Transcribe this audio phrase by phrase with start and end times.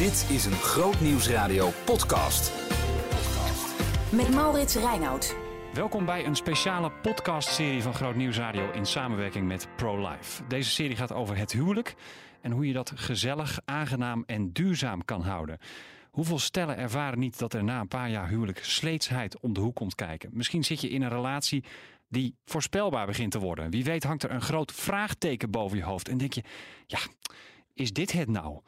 [0.00, 2.52] Dit is een Groot Nieuwsradio podcast.
[4.12, 5.36] Met Maurits Reinoud.
[5.74, 10.46] Welkom bij een speciale podcastserie van Groot Nieuws Radio in samenwerking met ProLife.
[10.48, 11.94] Deze serie gaat over het huwelijk
[12.40, 15.58] en hoe je dat gezellig, aangenaam en duurzaam kan houden.
[16.10, 19.74] Hoeveel stellen ervaren niet dat er na een paar jaar huwelijk sleetsheid om de hoek
[19.74, 20.30] komt kijken?
[20.32, 21.64] Misschien zit je in een relatie
[22.08, 23.70] die voorspelbaar begint te worden.
[23.70, 26.42] Wie weet hangt er een groot vraagteken boven je hoofd en denk je,
[26.86, 26.98] ja,
[27.74, 28.60] is dit het nou?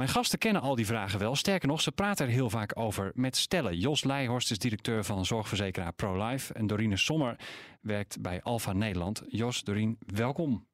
[0.00, 1.36] Mijn gasten kennen al die vragen wel.
[1.36, 3.78] Sterker nog, ze praten er heel vaak over met stellen.
[3.78, 6.54] Jos Leijhorst is directeur van zorgverzekeraar ProLife.
[6.54, 7.36] En Dorine Sommer
[7.80, 9.22] werkt bij Alfa Nederland.
[9.28, 10.66] Jos, Dorine, welkom.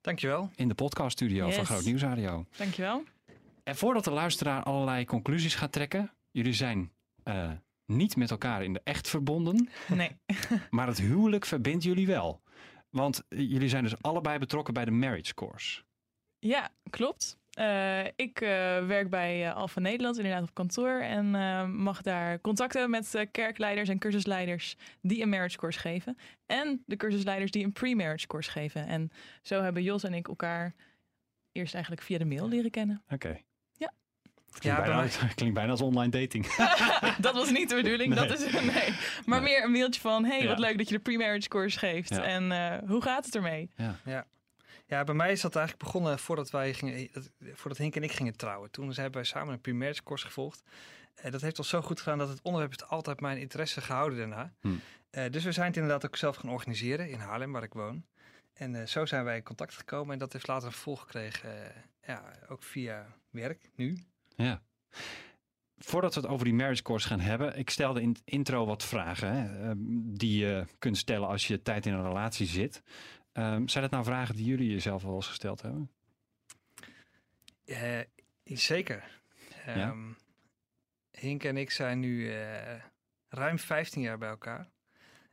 [0.00, 0.50] Dankjewel.
[0.54, 1.56] In de podcaststudio Yes.
[1.56, 2.46] van Groot Nieuws Radio.
[2.56, 3.02] Dankjewel.
[3.62, 6.12] En voordat de luisteraar allerlei conclusies gaat trekken.
[6.30, 7.50] Jullie zijn eh,
[7.86, 9.68] niet met elkaar in de echt verbonden.
[9.88, 10.16] Nee.
[10.70, 12.42] Maar het huwelijk verbindt jullie wel.
[12.90, 15.82] Want eh, jullie zijn dus allebei betrokken bij de marriage course.
[16.38, 17.38] Ja, klopt.
[17.58, 18.48] Eh, ik eh,
[18.86, 23.26] werk bij eh, Alfa Nederland inderdaad op kantoor en eh, mag daar contacten met eh,
[23.30, 26.18] kerkleiders en cursusleiders die een marriage course geven.
[26.46, 28.86] En de cursusleiders die een pre-marriage course geven.
[28.86, 29.10] En
[29.42, 30.74] zo hebben Jos en ik elkaar
[31.52, 33.02] eerst eigenlijk via de mail leren kennen.
[33.10, 33.28] Oké.
[33.72, 33.92] Ja.
[34.50, 36.46] Klinkt, Ja, bij bijna, mij- klinkt bijna als online dating.
[37.26, 38.14] dat was niet de bedoeling.
[38.14, 38.28] Nee.
[38.28, 38.62] Dat is, nee.
[39.26, 39.48] Maar Nee.
[39.52, 40.64] meer een mailtje van, hey, wat Ja.
[40.66, 42.08] leuk dat je de pre-marriage course geeft.
[42.14, 42.22] Ja.
[42.22, 43.70] En eh, hoe gaat het ermee?
[44.04, 44.26] Ja,
[44.88, 48.36] bij mij is dat eigenlijk begonnen voordat wij gingen, dat- voordat Henk en ik gingen
[48.36, 48.70] trouwen.
[48.70, 50.62] Toen hebben wij samen een primaire course gevolgd.
[51.14, 54.18] Eh, dat heeft ons zo goed gedaan dat het onderwerp heeft altijd mijn interesse gehouden
[54.18, 54.52] daarna.
[54.60, 54.68] Hm.
[55.10, 58.04] Eh, dus we zijn het inderdaad ook zelf gaan organiseren in Haarlem, waar ik woon.
[58.54, 61.64] En eh, zo zijn wij in contact gekomen en dat heeft later een vervolg gekregen,
[61.74, 63.98] eh, ja, ook via werk nu.
[64.36, 64.62] Ja.
[65.78, 68.84] Voordat we het over die marriage course gaan hebben, ik stelde in het intro wat
[68.84, 69.76] vragen hè, ehm,
[70.18, 72.82] die je kunt stellen als je tijd in een relatie zit.
[73.38, 75.90] Ehm, zijn dat nou vragen die jullie jezelf wel eens gesteld hebben?
[77.64, 78.00] Eh,
[78.44, 79.20] zeker.
[79.66, 80.12] Ehm
[81.10, 82.82] Henk en ik zijn nu eh,
[83.28, 84.68] ruim 15 jaar bij elkaar.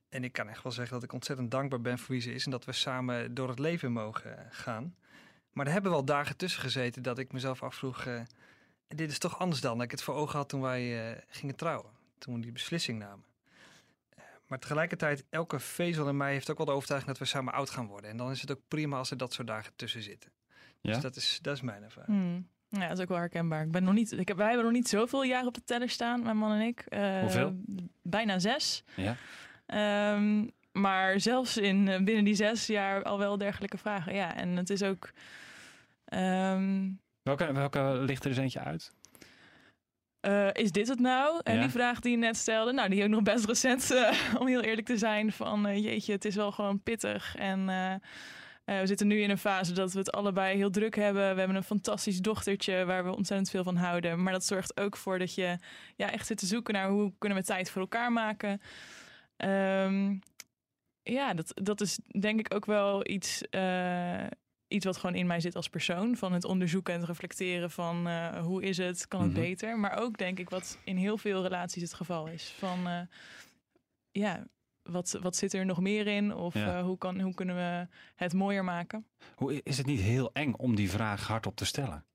[0.09, 2.45] En ik kan echt wel zeggen dat ik ontzettend dankbaar ben voor wie ze is
[2.45, 4.95] en dat we samen door het leven mogen eh, gaan.
[5.51, 8.07] Maar er hebben wel dagen tussen gezeten dat ik mezelf afvroeg:
[8.87, 11.91] dit is toch anders dan dat ik het voor ogen had toen wij gingen trouwen,
[12.17, 13.25] toen we die beslissing namen.
[14.47, 17.69] Maar tegelijkertijd, elke vezel in mij heeft ook wel de overtuiging dat we samen oud
[17.69, 18.09] gaan worden.
[18.09, 20.31] En dan is het ook prima als er dat soort dagen tussen zitten.
[20.81, 20.91] Ja?
[20.94, 22.17] Dus dat is, dat is mijn ervaring.
[22.17, 22.47] Hmm.
[22.69, 23.63] Ja, dat is ook wel herkenbaar.
[23.66, 25.89] Ik ben nog niet, ik heb, wij hebben nog niet zoveel jaar op de teller
[25.89, 26.79] staan, mijn man en ik.
[26.79, 27.55] Eh, Hoeveel?
[28.01, 28.84] Bijna zes.
[28.95, 29.16] Ja.
[29.66, 34.13] Ehm, maar zelfs in, eh, binnen die zes jaar al wel dergelijke vragen.
[34.16, 35.11] Ja, en het is ook.
[36.05, 36.89] ehm,
[37.23, 38.94] Welke, welke ligt er eens eentje uit?
[40.25, 41.39] Eh, is dit het nou?
[41.43, 41.61] En Ja.
[41.61, 44.61] die vraag die je net stelde, nou, die ook nog best recent, eh, om heel
[44.61, 45.31] eerlijk te zijn.
[45.31, 47.35] Van eh, jeetje, het is wel gewoon pittig.
[47.35, 47.65] En
[48.65, 51.33] we zitten nu in een fase dat we het allebei heel druk hebben.
[51.33, 54.23] We hebben een fantastisch dochtertje waar we ontzettend veel van houden.
[54.23, 55.57] Maar dat zorgt ook voor dat je
[55.95, 58.61] ja, echt zit te zoeken naar hoe kunnen we tijd voor elkaar maken.
[59.37, 60.15] Ehm,
[61.03, 63.41] ja, dat, dat is denk ik ook wel iets,
[64.75, 66.15] iets wat gewoon in mij zit als persoon.
[66.17, 69.39] Van het onderzoeken en het reflecteren van eh, hoe is het, kan het Mhm.
[69.39, 69.79] beter.
[69.79, 72.53] Maar ook denk ik wat in heel veel relaties het geval is.
[72.57, 72.99] Van eh,
[74.11, 74.47] ja,
[74.83, 76.33] wat, wat zit er nog meer in?
[76.35, 76.77] Of Ja.
[76.77, 79.05] eh, hoe, kan, hoe kunnen we het mooier maken?
[79.35, 82.05] Hoe, is het niet heel eng om die vraag hardop te stellen?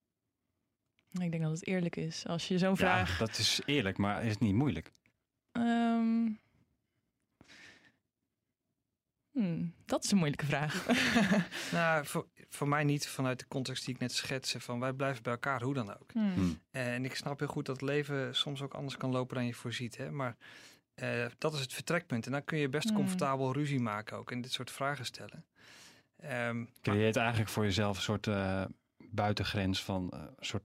[1.13, 2.27] Ik denk dat het eerlijk is.
[2.27, 3.11] Als je zo'n vraag...
[3.13, 4.93] Ja, dat is eerlijk, maar is het niet moeilijk?
[5.53, 6.27] Ehm,
[9.33, 10.87] hmm, dat is een moeilijke vraag.
[11.73, 14.61] Nou, voor, voor mij niet vanuit de context die ik net schetste.
[14.61, 16.13] Van wij blijven bij elkaar, hoe dan ook.
[16.13, 16.35] Hmm.
[16.35, 16.61] Hmm.
[16.71, 19.47] Eh, en ik snap heel goed dat het leven soms ook anders kan lopen dan
[19.47, 19.97] je voorziet.
[19.97, 20.11] Hè?
[20.11, 20.37] Maar
[20.95, 22.27] eh, dat is het vertrekpunt.
[22.27, 22.97] En dan kun je best Hmm.
[22.97, 24.31] comfortabel ruzie maken ook.
[24.31, 25.45] En dit soort vragen stellen.
[26.17, 28.65] Ehm, Creëert eigenlijk voor jezelf een soort eh,
[29.11, 30.63] buitengrens van, eh, een soort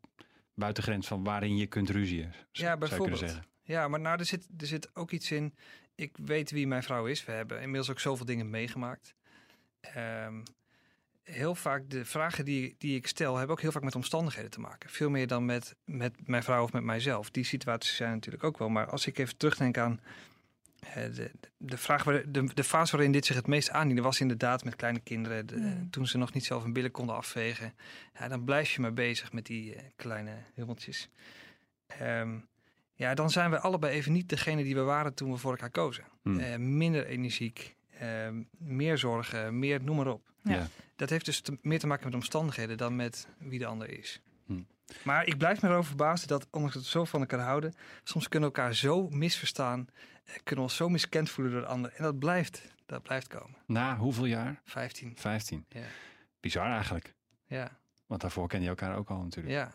[0.54, 2.22] buitengrens van waarin je kunt ruzien.
[2.22, 3.20] zou je kunnen bijvoorbeeld.
[3.20, 3.46] zeggen.
[3.64, 5.56] ja, maar nou, er zit, er zit ook iets in.
[5.96, 7.26] Ik weet wie mijn vrouw is.
[7.26, 9.16] We hebben inmiddels ook zoveel dingen meegemaakt.
[9.80, 10.42] Ehm,
[11.24, 14.60] heel vaak de vragen die, die ik stel hebben ook heel vaak met omstandigheden te
[14.60, 14.90] maken.
[14.90, 17.30] Veel meer dan met, met mijn vrouw of met mijzelf.
[17.32, 18.70] Die situaties zijn natuurlijk ook wel.
[18.70, 20.00] Maar als ik even terugdenk aan
[20.80, 24.20] eh, de, de, vraag waar, de, de fase waarin dit zich het meest aandiende, was
[24.20, 25.46] inderdaad met kleine kinderen.
[25.46, 25.90] De, Mm.
[25.90, 27.74] Toen ze nog niet zelf hun billen konden afvegen.
[28.20, 31.10] Ja, dan blijf je maar bezig met die eh, kleine hummeltjes.
[31.88, 32.38] Ehm,
[32.96, 35.70] ja, dan zijn we allebei even niet degene die we waren toen we voor elkaar
[35.70, 36.04] kozen.
[36.22, 36.40] Hmm.
[36.40, 40.32] Eh, minder energiek, ehm, meer zorgen, meer noem maar op.
[40.44, 40.54] Ja.
[40.54, 40.68] Ja.
[40.96, 44.22] Dat heeft dus te- meer te maken met omstandigheden dan met wie de ander is.
[44.46, 44.68] Hmm.
[45.04, 48.28] Maar ik blijf me erover verbazen dat, ondanks dat we zo van elkaar houden, soms
[48.30, 49.88] kunnen we elkaar zo misverstaan,
[50.26, 51.94] eh, kunnen we ons zo miskend voelen door de ander.
[51.96, 53.58] En dat blijft, dat blijft komen.
[53.68, 54.62] Na hoeveel jaar?
[54.66, 55.14] 15.
[55.16, 55.66] 15.
[55.70, 55.82] Ja.
[56.40, 57.14] Bizar eigenlijk.
[57.48, 59.56] Ja, Want daarvoor ken je elkaar ook al natuurlijk.
[59.56, 59.72] ja.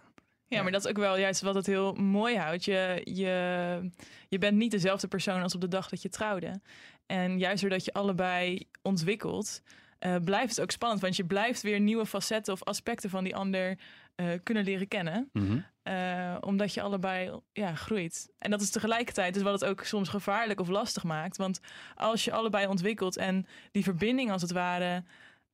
[0.50, 2.64] Ja, maar dat is ook wel juist wat het heel mooi houdt.
[2.64, 3.90] Je, je,
[4.28, 6.60] je bent niet dezelfde persoon als op de dag dat je trouwde.
[7.06, 9.62] En juist doordat je allebei ontwikkelt,
[10.00, 11.00] uh, blijft het ook spannend.
[11.00, 13.78] Want je blijft weer nieuwe facetten of aspecten van die ander
[14.16, 15.28] uh, kunnen leren kennen.
[15.32, 15.58] Mhm.
[15.84, 18.28] Uh, omdat je allebei ja, groeit.
[18.38, 21.36] En dat is tegelijkertijd dus wat het ook soms gevaarlijk of lastig maakt.
[21.36, 21.60] Want
[21.94, 25.02] als je allebei ontwikkelt en die verbinding als het ware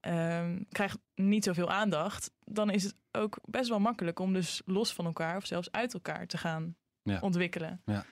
[0.07, 4.93] um, krijgt niet zoveel aandacht, dan is het ook best wel makkelijk om dus los
[4.93, 7.19] van elkaar of zelfs uit elkaar te gaan Ja.
[7.21, 7.83] ontwikkelen.
[7.85, 8.05] Ja.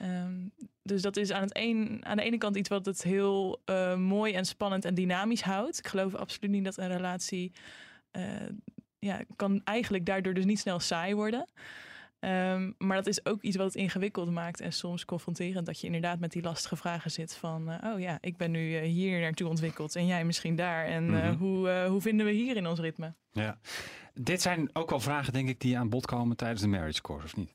[0.00, 0.34] Ehm,
[0.82, 3.96] dus dat is aan, het een, aan de ene kant iets wat het heel eh,
[3.96, 5.78] mooi en spannend en dynamisch houdt.
[5.78, 7.52] Ik geloof absoluut niet dat een relatie
[8.10, 8.22] eh,
[8.98, 11.48] ja, kan eigenlijk daardoor dus niet snel saai worden.
[12.26, 15.66] Ehm, maar dat is ook iets wat het ingewikkeld maakt en soms confronterend.
[15.66, 17.70] Dat je inderdaad met die lastige vragen zit van...
[17.70, 20.84] eh, oh ja, ik ben nu eh, hier naartoe ontwikkeld en jij misschien daar.
[20.86, 21.36] En eh, Mhm.
[21.36, 23.14] hoe, hoe vinden we hier in ons ritme?
[23.32, 23.58] Ja.
[24.14, 27.24] Dit zijn ook wel vragen, denk ik, die aan bod komen tijdens de marriage course,
[27.26, 27.54] of niet?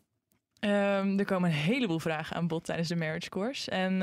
[0.59, 3.71] Ehm, er komen een heleboel vragen aan bod tijdens de marriage course.
[3.71, 3.99] En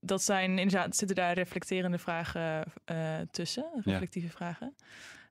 [0.00, 2.72] dat zijn inderdaad, zitten daar reflecterende vragen
[3.30, 4.74] tussen, reflectieve vragen.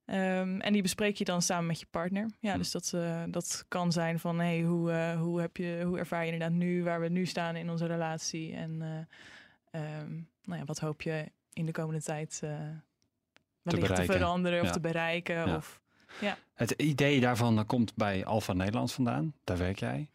[0.10, 2.30] Ehm, en die bespreek je dan samen met je partner.
[2.40, 2.58] Ja, Hm.
[2.58, 6.26] dus dat, eh, dat kan zijn van hey, hoe, eh, hoe, heb je, hoe ervaar
[6.26, 8.54] je inderdaad nu, waar we nu staan in onze relatie.
[8.54, 8.82] En
[9.72, 10.12] eh, ehm,
[10.44, 12.86] nou ja, wat hoop je in de komende tijd wellicht
[13.64, 14.16] te, bereiken.
[14.16, 14.72] veranderen of Ja.
[14.72, 15.36] te bereiken.
[15.36, 15.56] Ja.
[15.56, 15.82] Of,
[16.54, 19.34] Het idee daarvan komt bij Alfa Nederland vandaan.
[19.44, 20.10] Daar werk jij.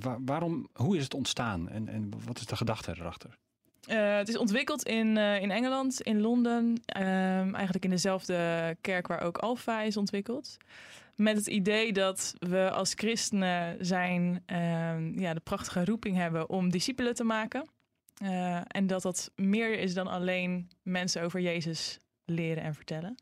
[0.00, 3.38] Wa- waarom, hoe is het ontstaan en, en wat is de gedachte erachter?
[3.86, 6.82] Eh, het is ontwikkeld in, eh, in Engeland, in Londen.
[6.86, 10.56] ehm, eigenlijk in dezelfde kerk waar ook Alpha is ontwikkeld.
[11.16, 16.70] Met het idee dat we als christenen zijn, ehm, ja, de prachtige roeping hebben om
[16.70, 17.68] discipelen te maken.
[18.22, 23.14] Eh, en dat dat meer is dan alleen mensen over Jezus leren en vertellen.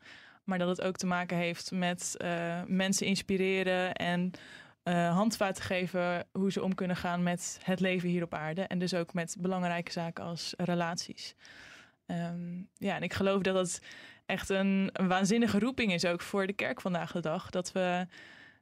[0.43, 2.15] Maar dat het ook te maken heeft met
[2.67, 4.31] mensen inspireren en
[4.89, 8.61] eh handvaten geven hoe ze om kunnen gaan met het leven hier op aarde.
[8.61, 11.35] En dus ook met belangrijke zaken als relaties.
[12.05, 13.81] Ehm, ja, en ik geloof dat het
[14.25, 17.49] echt een, een waanzinnige roeping is ook voor de kerk vandaag de dag.
[17.49, 18.07] Dat we,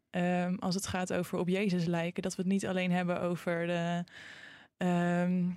[0.09, 3.67] ehm, als het gaat over op Jezus lijken, dat we het niet alleen hebben over
[3.67, 4.03] de
[4.77, 5.49] ehm,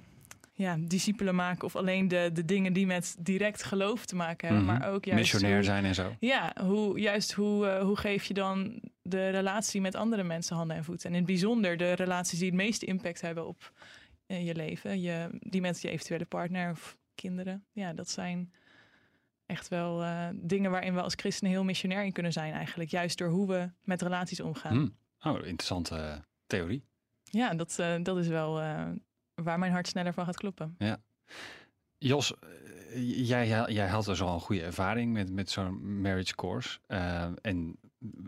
[0.61, 4.67] ja, discipelen maken of alleen de, de dingen die met direct geloof te maken hebben,
[4.67, 4.79] Mhm.
[4.79, 6.17] maar ook juist Missionair hoe- zijn en zo.
[6.21, 10.77] ja, hoe, juist hoe, eh, hoe geef je dan de relatie met andere mensen handen
[10.77, 11.05] en voeten?
[11.07, 13.73] En in het bijzonder de relaties die het meeste impact hebben op
[14.27, 15.01] eh, je leven.
[15.01, 17.65] Je, die met je eventuele partner of kinderen.
[17.73, 18.53] Ja, dat zijn
[19.47, 22.91] echt wel eh, dingen waarin we als christenen heel missionair in kunnen zijn eigenlijk.
[22.91, 24.73] Juist door hoe we met relaties omgaan.
[25.19, 25.29] Hm.
[25.29, 26.85] Oh, interessante theorie.
[27.25, 28.61] Ja, dat, dat is wel
[29.43, 30.77] waar mijn hart sneller van gaat kloppen.
[31.99, 32.35] Jos,
[32.93, 36.79] eh, jij, jij had dus al een goede ervaring met, met zo'n marriage course.
[36.87, 37.77] Eh, en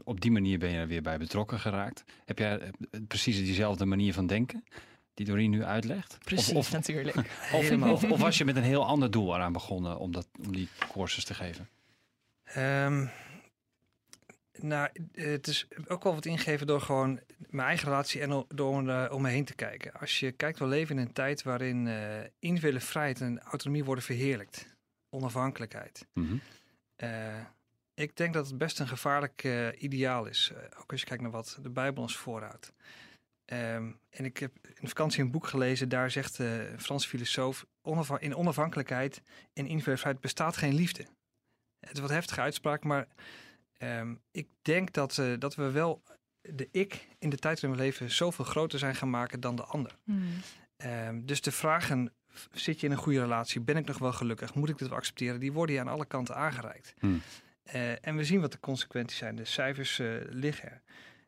[0.04, 2.04] op die manier ben je er weer bij betrokken geraakt.
[2.24, 2.70] Heb jij eh,
[3.08, 4.64] precies diezelfde manier van denken
[5.14, 6.12] die Doreen nu uitlegt?
[6.12, 7.16] Of- Precies, Of, natuurlijk.
[7.52, 10.68] of, of was je met een heel ander doel eraan begonnen om, dat, om die
[10.92, 11.68] courses te geven?
[12.44, 13.06] Ehm,
[14.62, 17.20] nou, het is ook wel wat ingegeven door gewoon
[17.50, 19.92] mijn eigen relatie en door om, eh, om me heen te kijken.
[19.92, 24.04] Als je kijkt, we leven in een tijd waarin eh individuele vrijheid en autonomie worden
[24.04, 24.66] verheerlijkt.
[25.10, 26.06] Onafhankelijkheid.
[26.12, 26.36] Mhm.
[27.94, 29.44] Ik denk dat het best een gevaarlijk
[29.78, 30.52] ideaal is.
[30.78, 32.72] ook als je kijkt naar wat de Bijbel ons voorhoudt.
[33.44, 37.66] Ehm, en ik heb in vakantie een boek gelezen, daar zegt een Franse filosoof...
[37.82, 41.06] "Onafha- in onafhankelijkheid en individuele vrijheid bestaat geen liefde.
[41.80, 43.06] Het is wat heftige uitspraak, maar
[43.82, 46.02] ehm, ik denk dat, eh, dat we wel
[46.40, 49.64] de ik in de tijd waarin we leven zoveel groter zijn gaan maken dan de
[49.64, 49.96] ander.
[50.04, 50.40] Hmm.
[50.76, 52.12] Ehm, dus de vragen,
[52.52, 53.60] zit je in een goede relatie?
[53.60, 54.54] Ben ik nog wel gelukkig?
[54.54, 55.40] Moet ik dit wel accepteren?
[55.40, 56.94] Die worden je aan alle kanten aangereikt.
[56.98, 57.22] Hmm.
[57.62, 59.36] Eh, en we zien wat de consequenties zijn.
[59.36, 60.82] De cijfers eh, liggen er.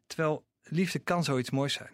[0.07, 1.93] Terwijl liefde kan zoiets moois zijn.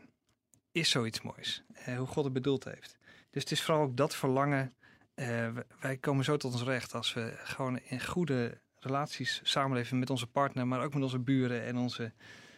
[0.73, 1.63] Is zoiets moois.
[1.73, 2.99] Eh, hoe God het bedoeld heeft.
[3.31, 4.75] Dus het is vooral ook dat verlangen.
[5.15, 5.49] eh,
[5.81, 10.27] wij komen zo tot ons recht als we gewoon in goede relaties samenleven met onze
[10.27, 12.13] partner, maar ook met onze buren en onze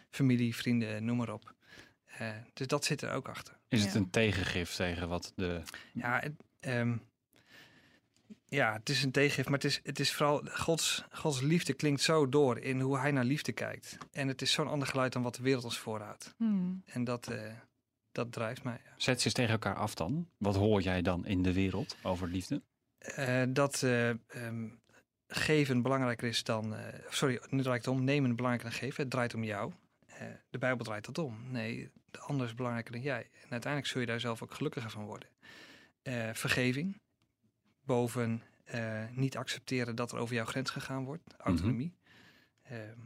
[0.09, 1.53] familie, vrienden, noem maar op.
[2.05, 3.57] Eh, dus dat zit er ook achter.
[3.67, 3.99] Is het Ja.
[3.99, 5.61] een tegengif tegen wat de...
[5.93, 6.97] Ja, het, ehm,
[8.45, 12.01] ja, het is een tegengif, maar het is, het is vooral Gods, Gods liefde klinkt
[12.01, 13.97] zo door in hoe hij naar liefde kijkt.
[14.11, 16.33] En het is zo'n ander geluid dan wat de wereld ons voorhoudt.
[16.37, 16.83] Hmm.
[16.85, 17.51] En dat, eh,
[18.11, 18.79] dat drijft mij.
[18.85, 18.91] ja.
[18.97, 20.29] Zet ze eens tegen elkaar af dan.
[20.37, 22.61] Wat hoor jij dan in de wereld over liefde?
[22.97, 24.67] Eh, dat eh, ehm,
[25.35, 26.75] geven belangrijker is dan.
[26.75, 28.03] eh, sorry, nu draait het om.
[28.03, 29.01] Nemen belangrijker dan geven.
[29.03, 29.71] Het draait om jou.
[30.07, 31.37] Eh, de Bijbel draait dat om.
[31.51, 33.29] Nee, de ander is belangrijker dan jij.
[33.43, 35.29] En uiteindelijk zul je daar zelf ook gelukkiger van worden.
[36.01, 37.01] Eh, vergeving.
[37.85, 41.23] Boven eh, niet accepteren dat er over jouw grens gegaan wordt.
[41.37, 41.93] Autonomie.
[42.63, 42.97] Ehm,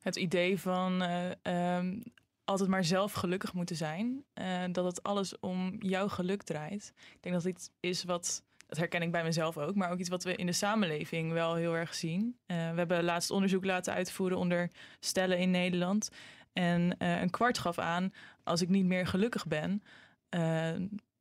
[0.00, 1.30] Het idee van eh,
[1.76, 2.00] ehm,
[2.44, 4.24] altijd maar zelf gelukkig moeten zijn.
[4.34, 6.92] Uh, dat het alles om jouw geluk draait.
[6.96, 10.08] Ik denk dat dit is wat, dat herken ik bij mezelf ook, maar ook iets
[10.08, 12.36] wat we in de samenleving wel heel erg zien.
[12.46, 16.10] Uh, we hebben laatst onderzoek laten uitvoeren onder stellen in Nederland.
[16.52, 19.82] En uh, een kwart gaf aan, als ik niet meer gelukkig ben,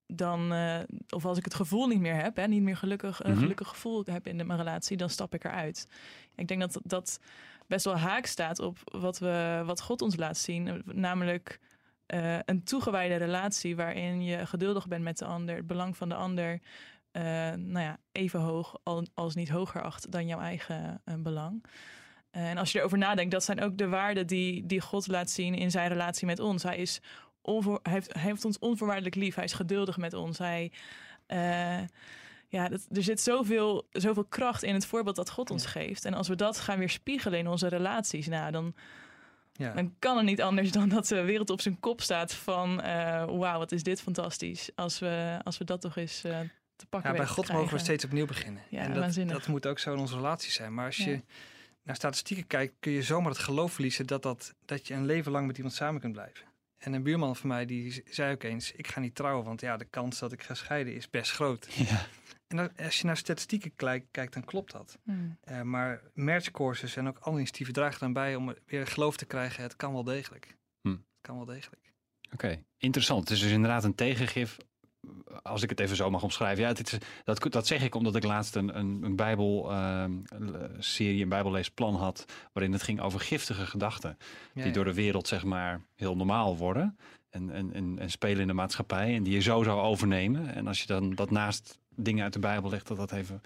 [0.07, 0.53] dan,
[1.09, 3.41] of als ik het gevoel niet meer heb, hè, niet meer gelukkig, een mm -hmm.
[3.41, 5.87] gelukkig gevoel heb in de, mijn relatie, dan stap ik eruit.
[6.35, 7.19] Ik denk dat dat
[7.67, 10.81] best wel haak staat op wat, we, wat God ons laat zien.
[10.85, 11.59] Namelijk
[12.07, 16.15] uh, een toegewijde relatie waarin je geduldig bent met de ander, het belang van de
[16.15, 16.59] ander.
[17.13, 18.77] Uh, nou ja, even hoog
[19.13, 21.65] als niet hoger acht dan jouw eigen uh, belang.
[22.31, 25.55] en als je erover nadenkt, dat zijn ook de waarden die, die God laat zien
[25.55, 26.63] in zijn relatie met ons.
[26.63, 27.01] Hij, is
[27.41, 29.35] onvoor, hij, heeft, hij heeft ons onvoorwaardelijk lief.
[29.35, 30.37] Hij is geduldig met ons.
[30.37, 30.71] Hij,
[32.53, 36.05] ja, dat, er zit zoveel, zoveel kracht in het voorbeeld dat God ons geeft.
[36.05, 38.73] En als we dat gaan weer spiegelen in onze relaties, nou, dan,
[39.53, 39.73] ja.
[39.73, 43.25] dan kan het niet anders dan dat de wereld op zijn kop staat van uh,
[43.25, 44.69] wauw, wat is dit fantastisch.
[44.75, 46.39] Als we, als we dat toch eens uh,
[46.75, 48.63] te pakken ja, Bij God te mogen we steeds opnieuw beginnen.
[48.69, 50.73] Ja, en dat, dat moet ook zo in onze relaties zijn.
[50.73, 51.21] Maar als je
[51.83, 55.31] naar statistieken kijkt, kun je zomaar het geloof verliezen dat, dat, dat je een leven
[55.31, 56.45] lang met iemand samen kunt blijven.
[56.77, 59.77] En een buurman van mij die zei ook eens: Ik ga niet trouwen, want ja,
[59.77, 61.67] de kans dat ik ga scheiden is best groot.
[61.75, 62.05] Ja.
[62.47, 63.75] En als je naar statistieken
[64.11, 64.97] kijkt, dan klopt dat.
[65.03, 65.37] Hmm.
[65.51, 69.63] Uh, maar merchcourses en ook andere initiatieven dragen dan bij om weer geloof te krijgen.
[69.63, 70.57] Het kan wel degelijk.
[70.81, 70.91] Hmm.
[70.91, 71.93] Het kan wel degelijk.
[72.33, 73.19] Oké, interessant.
[73.19, 74.57] Het is dus inderdaad een tegengif.
[75.41, 76.63] Als ik het even zo mag omschrijven.
[76.63, 81.21] Ja, het is, dat, dat zeg ik omdat ik laatst een, een, een Bijbelserie, uh,
[81.21, 82.25] een Bijbelleesplan had.
[82.53, 84.17] waarin het ging over giftige gedachten.
[84.53, 86.97] die door de wereld, zeg maar, heel normaal worden.
[87.29, 89.15] En, en, en, en, spelen in de maatschappij.
[89.15, 90.53] En die je zo zou overnemen.
[90.53, 93.41] En als je dan dat naast dingen uit de Bijbel legt, dat dat even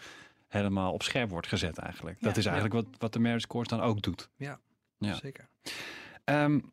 [0.47, 2.21] helemaal op scherp wordt gezet eigenlijk.
[2.21, 4.29] dat is eigenlijk wat, wat de Marriage Course dan ook doet.
[4.35, 4.59] Ja,
[4.97, 5.13] ja.
[5.13, 5.49] zeker.
[6.25, 6.71] Um,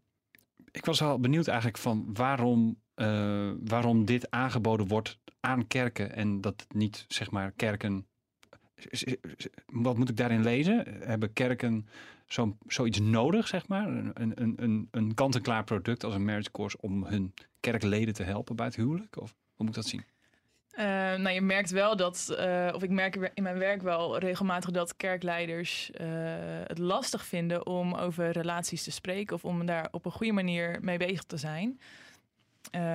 [0.71, 6.41] ik was al benieuwd eigenlijk van waarom, uh, waarom dit aangeboden wordt aan kerken en
[6.41, 8.07] dat niet zeg maar kerken.
[9.67, 10.85] Wat moet ik daarin lezen?
[11.01, 11.89] Hebben kerken
[12.27, 13.89] zo, zoiets nodig, zeg maar?
[13.89, 18.57] Een, een, een, een kant-en-klaar product als een marriage course om hun kerkleden te helpen
[18.57, 19.21] bij het huwelijk?
[19.21, 20.05] Of hoe moet ik dat zien?
[20.79, 20.81] Uh,
[21.15, 24.97] nou, je merkt wel dat, uh, of ik merk in mijn werk wel regelmatig dat
[24.97, 25.91] kerkleiders
[26.67, 30.79] het lastig vinden om over relaties te spreken of om daar op een goede manier
[30.81, 31.79] mee bezig te zijn.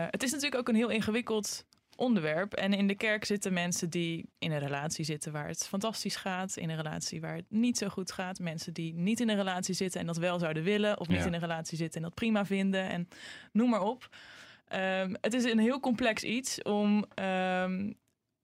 [0.09, 2.53] Het is natuurlijk ook een heel ingewikkeld onderwerp.
[2.53, 6.57] En in de kerk zitten mensen die in een relatie zitten waar het fantastisch gaat,
[6.57, 8.39] in een relatie waar het niet zo goed gaat.
[8.39, 11.33] Mensen die niet in een relatie zitten en dat wel zouden willen, of niet in
[11.33, 12.89] een relatie zitten en dat prima vinden.
[12.89, 13.07] En
[13.51, 14.09] noem maar op.
[14.73, 17.95] Um, het is een heel complex iets om, um,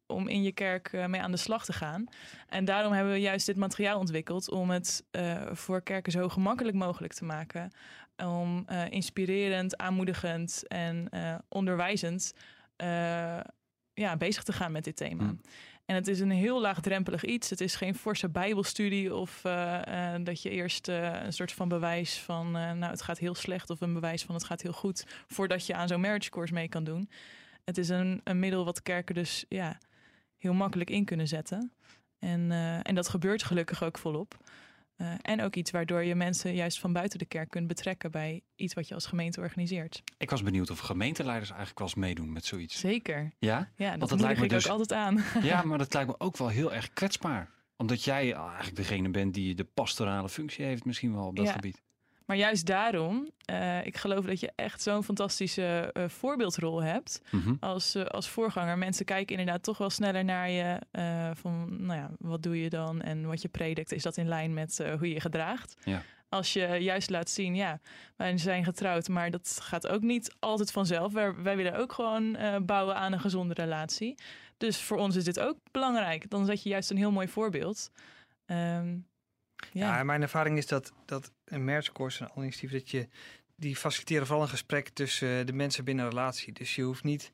[0.06, 2.08] om in je kerk uh, mee aan de slag te gaan.
[2.48, 6.76] En daarom hebben we juist dit materiaal ontwikkeld om het uh, voor kerken zo gemakkelijk
[6.76, 7.72] mogelijk te maken.
[8.18, 11.10] Om uh, inspirerend, aanmoedigend en
[11.50, 12.34] onderwijzend
[13.94, 15.24] ja, bezig te gaan met dit thema.
[15.24, 15.42] Hmm.
[15.86, 17.50] En het is een heel laagdrempelig iets.
[17.50, 19.42] Het is geen forse bijbelstudie of
[20.24, 23.94] dat je eerst een soort van bewijs van, nou het gaat heel slecht of een
[23.94, 27.10] bewijs van het gaat heel goed voordat je aan zo'n marriage course mee kan doen.
[27.64, 29.78] Het is een, een middel wat kerken dus ja,
[30.38, 31.72] heel makkelijk in kunnen zetten.
[32.20, 34.38] En, en dat gebeurt gelukkig ook volop.
[34.98, 38.42] Uh, en ook iets waardoor je mensen juist van buiten de kerk kunt betrekken bij
[38.56, 40.04] iets wat je als gemeente organiseert.
[40.18, 42.80] Ik was benieuwd of gemeenteleiders eigenlijk wel eens meedoen met zoiets.
[42.80, 43.32] Zeker.
[43.40, 44.66] Ja, ja dat, Want dat lijkt me dus...
[44.66, 45.24] ook altijd aan.
[45.44, 47.50] Ja, maar dat lijkt me ook wel heel erg kwetsbaar.
[47.78, 51.84] Omdat jij eigenlijk degene bent die de pastorale functie heeft misschien wel op dat gebied.
[52.26, 57.42] Maar juist daarom, uh, ik geloof dat je echt zo'n fantastische uh, voorbeeldrol hebt mm
[57.42, 57.58] -hmm.
[57.60, 58.78] als, uh, als voorganger.
[58.78, 60.80] Mensen kijken inderdaad toch wel sneller naar je
[61.34, 64.54] van, nou ja, wat doe je dan en wat je predikt, is dat in lijn
[64.54, 65.76] met hoe je je gedraagt?
[65.84, 66.02] Ja.
[66.30, 67.80] Als je juist laat zien, ja,
[68.16, 71.14] wij zijn getrouwd, maar dat gaat ook niet altijd vanzelf.
[71.14, 74.16] Wij, wij willen ook gewoon bouwen aan een gezonde relatie.
[74.58, 76.30] Dus voor ons is dit ook belangrijk.
[76.30, 77.92] Dan zet je juist een heel mooi voorbeeld.
[78.46, 79.08] Um,
[79.72, 79.98] ja.
[79.98, 83.08] ja, mijn ervaring is dat, dat een merchcourse en al initiatieven, dat je,
[83.56, 86.54] die faciliteren vooral een gesprek tussen eh, de mensen binnen een relatie.
[86.54, 87.32] Dus je hoeft niet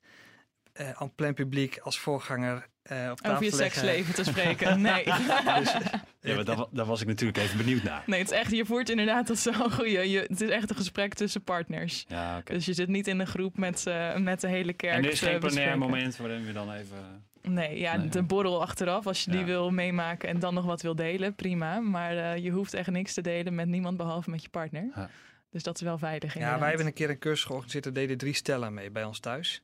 [0.82, 5.04] uh, aan plein publiek als voorganger uh, op tafel Over je seksleven te spreken, nee.
[5.04, 5.74] dus,
[6.22, 8.04] ja, maar daar, daar, was ik natuurlijk even benieuwd naar.
[8.06, 10.10] Nee, het is echt, je voert inderdaad, dat een goeie.
[10.10, 12.06] Je, het is echt een gesprek tussen partners.
[12.08, 12.56] Ja, okay.
[12.56, 15.12] Dus je zit niet in een groep met, uh, met de hele kerk En er
[15.12, 17.30] is geen plenair moment waarin we dan even...
[17.42, 19.38] Nee, ja, nee, de borrel achteraf, als je ja.
[19.38, 21.80] die wil meemaken en dan nog wat wil delen, prima.
[21.80, 24.92] Maar uh, je hoeft echt niks te delen met niemand behalve met je partner.
[24.96, 25.10] Ja.
[25.52, 26.34] Dus dat is wel veilig.
[26.38, 27.86] Ja, wij hebben een keer een cursus georganiseerd.
[27.86, 29.64] Er deden drie stellen mee bij ons thuis.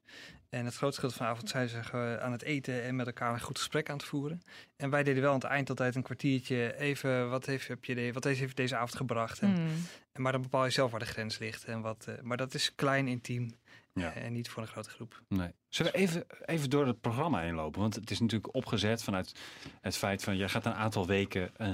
[0.50, 3.34] En het grootste gedeelte van de avond zijn ze aan het eten en met elkaar
[3.34, 4.42] een goed gesprek aan het voeren.
[4.76, 7.96] En wij deden wel aan het eind altijd een kwartiertje even, wat heeft, heb je
[7.96, 9.40] de, wat heeft deze avond gebracht?
[9.40, 9.68] En, Hmm.
[10.12, 11.64] en maar dan bepaal je zelf waar de grens ligt.
[11.64, 13.56] En wat, eh, maar dat is klein, intiem
[13.98, 14.14] Ja.
[14.14, 15.22] en niet voor een grote groep.
[15.28, 15.50] Nee.
[15.70, 17.82] Zullen we even, even door het programma heen lopen?
[17.82, 19.32] Want het is natuurlijk opgezet vanuit
[19.82, 20.38] het feit van...
[20.38, 21.70] je gaat een aantal weken eh,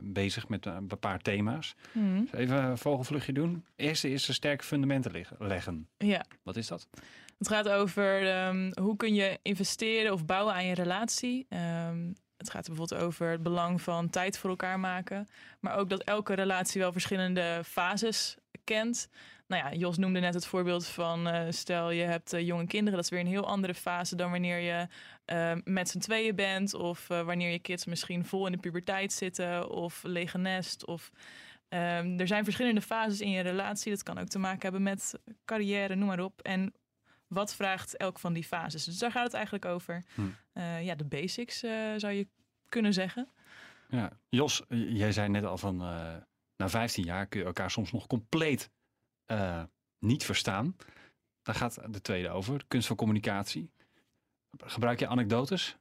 [0.00, 1.74] bezig met een paar thema's.
[1.92, 2.28] Hmm.
[2.32, 3.64] Even een vogelvluchtje doen.
[3.76, 5.88] Eerste is een sterke fundamenten leg- leggen.
[5.98, 6.24] Ja.
[6.42, 6.88] Wat is dat?
[7.38, 11.46] Het gaat over ehm, hoe kun je investeren of bouwen aan je relatie.
[11.48, 15.28] Ehm, het gaat bijvoorbeeld over het belang van tijd voor elkaar maken.
[15.60, 18.36] Maar ook dat elke relatie wel verschillende fases
[18.68, 19.08] kent.
[19.48, 22.94] Nou ja, Jos noemde net het voorbeeld van eh, stel je hebt eh, jonge kinderen.
[22.94, 24.86] Dat is weer een heel andere fase dan wanneer je
[25.24, 26.74] eh, met z'n tweeën bent.
[26.74, 29.70] Of wanneer je kids misschien vol in de puberteit zitten.
[29.70, 30.86] Of lege nest.
[30.86, 31.10] Of,
[31.68, 33.92] ehm, er zijn verschillende fases in je relatie.
[33.92, 36.40] Dat kan ook te maken hebben met carrière, noem maar op.
[36.42, 36.74] En
[37.26, 38.84] wat vraagt elk van die fases?
[38.84, 40.04] Dus daar gaat het eigenlijk over.
[40.14, 40.22] Hm.
[40.82, 41.58] Ja, de basics
[41.96, 42.28] zou je
[42.68, 43.28] kunnen zeggen.
[43.88, 44.10] Ja.
[44.28, 45.82] Jos, jij zei net al van...
[46.58, 48.70] na 15 jaar kun je elkaar soms nog compleet
[49.24, 49.62] eh,
[49.98, 50.76] niet verstaan.
[51.42, 52.64] Daar gaat de tweede over.
[52.68, 53.72] Kunst van communicatie.
[54.64, 55.78] Gebruik je anekdotes?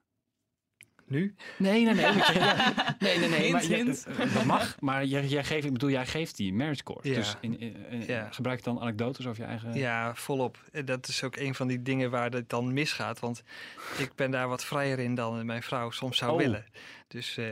[1.07, 1.35] Nu?
[1.57, 2.05] Nee, nee, nee.
[2.33, 3.51] ja, nee, nee, nee.
[3.51, 6.53] Maar, Hint, je- eh, dat mag, maar jij, jij geeft, ik bedoel, jij geeft die
[6.53, 7.09] marriage course.
[7.09, 7.15] Ja.
[7.15, 8.27] Dus in, in- in- Ja.
[8.31, 9.73] gebruik je dan anekdotes over je eigen...
[9.73, 10.57] Ja, volop.
[10.71, 13.19] En Dat is ook een van die dingen waar het dan misgaat.
[13.19, 13.43] Want
[13.97, 16.37] ik ben daar wat vrijer in dan mijn vrouw soms zou Oh.
[16.37, 16.65] willen.
[17.07, 17.45] Dus eh,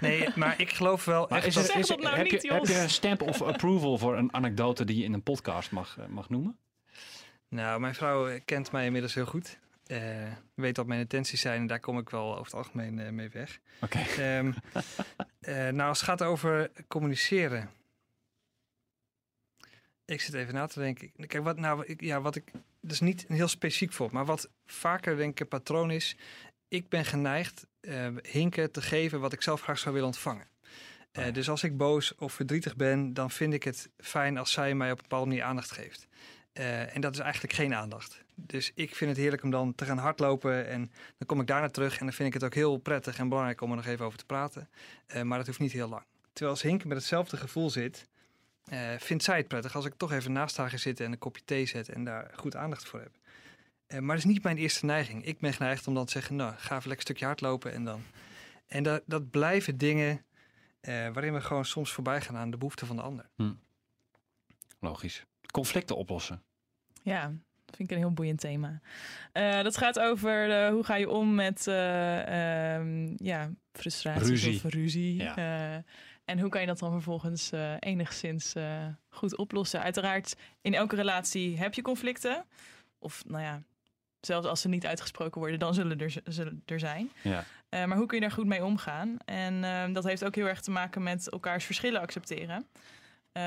[0.00, 1.64] nee, maar ik geloof wel Maar echt is dat...
[1.66, 2.68] Zeg is dat nou heb, niet, je, heb Jos.
[2.76, 6.06] je een stamp of approval voor een anekdote die je in een podcast mag, eh,
[6.06, 6.56] mag noemen?
[7.48, 9.58] Nou, mijn vrouw eh, kent mij inmiddels heel goed.
[9.86, 13.10] Eh, weet wat mijn intenties zijn en daar kom ik wel over het algemeen eh,
[13.10, 13.60] mee weg.
[13.80, 13.98] Oké.
[13.98, 14.52] Ehm,
[15.40, 17.70] eh, nou, als het gaat over communiceren.
[20.04, 21.12] Ik zit even na te denken.
[21.26, 22.50] Kijk, wat, nou, ik, ja, wat ik.
[22.80, 26.16] Dat is niet een heel specifiek voor, maar wat vaker denk ik een patroon is.
[26.68, 27.66] Ik ben geneigd
[28.22, 30.46] hinken te geven wat ik zelf graag zou willen ontvangen.
[31.12, 31.32] Oh.
[31.32, 34.90] Dus als ik boos of verdrietig ben, dan vind ik het fijn als zij mij
[34.90, 36.06] op een bepaalde manier aandacht geeft.
[36.92, 38.24] En dat is eigenlijk geen aandacht.
[38.46, 41.68] Dus ik vind het heerlijk om dan te gaan hardlopen en dan kom ik daarna
[41.68, 44.04] terug en dan vind ik het ook heel prettig en belangrijk om er nog even
[44.04, 44.68] over te praten.
[45.06, 46.04] Eh, maar dat hoeft niet heel lang.
[46.32, 48.08] Terwijl als Hink met hetzelfde gevoel zit,
[48.64, 51.18] eh, vindt zij het prettig als ik toch even naast haar ga zitten en een
[51.18, 53.18] kopje thee zet en daar goed aandacht voor heb.
[53.86, 55.24] Eh, maar dat is niet mijn eerste neiging.
[55.24, 57.84] Ik ben geneigd om dan te zeggen, nou, ga even lekker een stukje hardlopen en
[57.84, 58.02] dan.
[58.66, 60.24] En dat, dat blijven dingen
[60.80, 63.30] eh, waarin we gewoon soms voorbij gaan aan de behoeften van de ander.
[64.80, 65.24] Logisch.
[65.50, 66.42] Conflicten oplossen.
[67.02, 67.32] Ja,
[67.76, 68.80] vind ik een heel boeiend thema.
[69.32, 74.54] Eh, dat gaat over eh, hoe ga je om met eh, ehm, ja, frustraties Ruzie.
[74.54, 75.16] of ruzie.
[75.16, 75.84] Ja.
[76.24, 78.54] En hoe kan je dat dan vervolgens enigszins
[79.08, 79.82] goed oplossen?
[79.82, 82.44] Uiteraard, in elke relatie heb je conflicten.
[82.98, 83.62] Of nou ja,
[84.20, 87.10] zelfs als ze niet uitgesproken worden, dan zullen er, zullen er zijn.
[87.22, 87.44] Ja.
[87.70, 89.16] Maar hoe kun je daar goed mee omgaan?
[89.24, 92.66] En eh, dat heeft ook heel erg te maken met elkaars verschillen accepteren.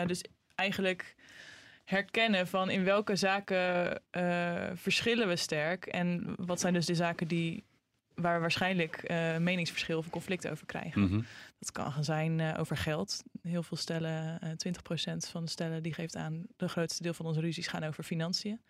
[0.05, 0.23] Dus
[0.55, 1.14] eigenlijk
[1.86, 5.86] herkennen van in welke zaken eh, verschillen we sterk.
[5.86, 7.63] En wat zijn dus de zaken die,
[8.15, 11.02] waar we waarschijnlijk eh, meningsverschil of conflict over krijgen.
[11.02, 11.21] Mhm.
[11.60, 13.24] Dat kan gaan zijn eh, over geld.
[13.41, 17.26] Heel veel stellen, eh 20% van de stellen die geeft aan de grootste deel van
[17.26, 18.62] onze ruzies gaan over financiën.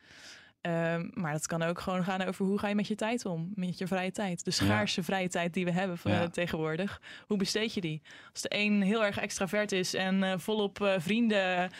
[0.66, 3.52] Ehm, maar dat kan ook gewoon gaan over hoe ga je met je tijd om,
[3.56, 4.46] met je vrije tijd.
[4.46, 6.22] De schaarse vrije tijd die we hebben van, Ja.
[6.22, 7.02] eh, tegenwoordig.
[7.28, 8.02] Hoe besteed je die?
[8.32, 11.72] Als de een heel erg extravert is en eh, volop eh, vrienden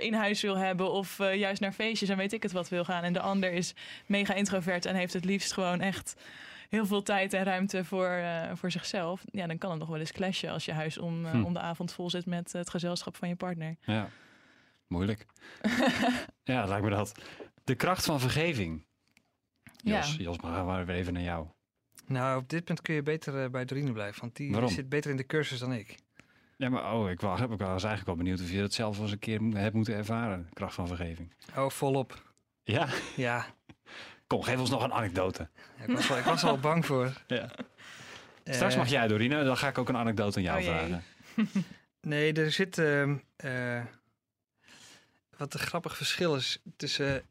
[0.00, 3.02] in huis wil hebben of juist naar feestjes en weet ik het wat wil gaan.
[3.02, 3.74] En de ander is
[4.06, 6.16] mega introvert en heeft het liefst gewoon echt
[6.68, 8.20] heel veel tijd en ruimte voor,
[8.54, 9.22] voor zichzelf.
[9.30, 11.44] Ja, dan kan het nog wel eens clashen als je huis om, Hm.
[11.44, 13.76] om de avond vol zit met het gezelschap van je partner.
[13.80, 14.08] Ja.
[14.86, 15.26] Moeilijk.
[16.44, 17.12] ja, lijkt me dat.
[17.66, 18.84] De kracht van vergeving.
[19.82, 20.22] Jos, Ja.
[20.22, 21.46] Jos, maar gaan we weer even naar jou.
[22.06, 24.70] Nou, op dit punt kun je beter eh, bij Dorine blijven, want die Waarom?
[24.70, 25.94] zit beter in de cursus dan ik.
[26.56, 29.02] Ja, maar oh, ik, was, ik was eigenlijk wel benieuwd of je dat zelf wel
[29.04, 30.46] eens een keer hebt moeten ervaren.
[30.48, 31.32] De kracht van vergeving.
[31.56, 32.32] Oh, volop.
[32.62, 33.46] Ja, Ja,
[34.26, 35.48] kom, geef ons nog een anekdote.
[35.86, 37.12] ik was, wel, ik was al bang voor.
[37.26, 37.50] Ja.
[38.44, 39.44] Straks Eh, mag jij, Dorine.
[39.44, 41.02] Dan ga ik ook een anekdote aan jou Oh vragen.
[42.00, 42.78] Nee, er zit.
[42.78, 43.84] ehm, eh,
[45.36, 47.22] wat een grappig verschil is tussen.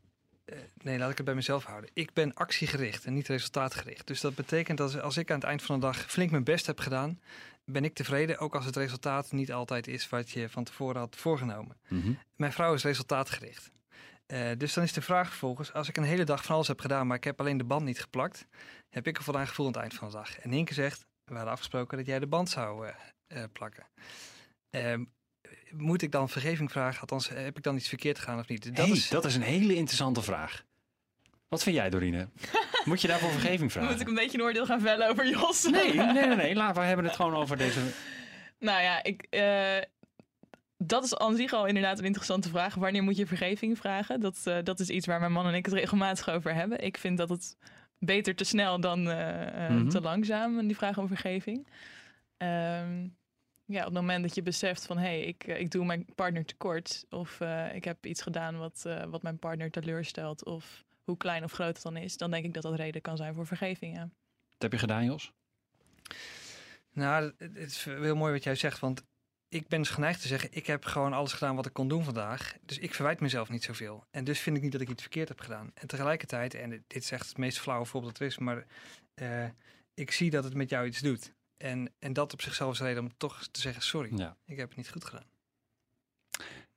[0.46, 1.90] Eh, nee, laat ik het bij mezelf houden.
[1.94, 4.08] Ik ben actiegericht en niet resultaatgericht.
[4.08, 6.66] Dus dat betekent dat als ik aan het eind van de dag flink mijn best
[6.66, 7.20] heb gedaan,
[7.66, 11.16] ben ik tevreden, ook als het resultaat niet altijd is wat je van tevoren had
[11.16, 11.78] voorgenomen.
[11.88, 12.14] Mhm.
[12.36, 13.72] Mijn vrouw is resultaatgericht.
[14.26, 16.80] Eh, dus dan is de vraag vervolgens, als ik een hele dag van alles heb
[16.80, 18.48] gedaan, maar ik heb alleen de band niet geplakt,
[18.90, 20.40] heb ik een voldaan gevoel aan het eind van de dag.
[20.40, 22.94] En Hinke zegt, we hadden afgesproken dat jij de band zou eh,
[23.28, 23.86] eh, plakken.
[25.72, 27.02] Moet ik dan vergeving vragen?
[27.02, 28.76] Althans, heb ik dan iets verkeerd gedaan of niet?
[28.76, 30.64] Dat Hey, is, dat is een hele interessante vraag.
[31.48, 32.28] Wat vind jij, Dorine?
[32.86, 33.92] Moet je daarvoor vergeving vragen?
[33.92, 35.64] Moet ik een beetje een oordeel gaan vellen over Jos?
[35.64, 36.56] Nee, nee, nee, nee.
[36.56, 37.80] Laat, we hebben het gewoon over deze...
[38.60, 39.78] Nou ja, ik, eh,
[40.78, 42.76] dat is aan zich al inderdaad een interessante vraag.
[42.76, 44.20] Wanneer moet je vergeving vragen?
[44.20, 46.84] Dat, eh, dat is iets waar mijn man en ik het regelmatig over hebben.
[46.84, 47.58] Ik vind dat het
[48.00, 49.90] beter te snel dan eh, eh, Mhm.
[49.90, 51.68] te langzaam, die vraag om vergeving.
[52.38, 53.08] Ehm,
[53.66, 54.98] ja, op het moment dat je beseft van...
[54.98, 57.06] hé, hey, ik, eh, ik doe mijn partner tekort...
[57.10, 60.46] of eh, ik heb iets gedaan wat, eh, wat mijn partner teleurstelt...
[60.46, 62.18] of hoe klein of groot het dan is...
[62.18, 64.10] dan denk ik dat dat reden kan zijn voor vergeving, ja.
[64.52, 65.32] Wat heb je gedaan, Jos?
[66.92, 69.04] Nou, het is heel mooi wat jij zegt, want
[69.50, 72.04] ik ben dus geneigd te zeggen, ik heb gewoon alles gedaan wat ik kon doen
[72.04, 72.56] vandaag.
[72.62, 74.06] Dus ik verwijt mezelf niet zoveel.
[74.12, 75.72] En dus vind ik niet dat ik iets verkeerd heb gedaan.
[75.74, 78.66] En tegelijkertijd, en dit is echt het meest flauwe voorbeeld dat er is, maar
[79.14, 79.50] eh,
[79.94, 81.34] ik zie dat het met jou iets doet.
[81.58, 84.38] En, en dat op zichzelf is reden om toch te zeggen, sorry, Ja.
[84.46, 85.26] ik heb het niet goed gedaan.